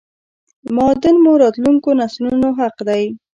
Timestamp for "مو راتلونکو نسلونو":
1.23-2.49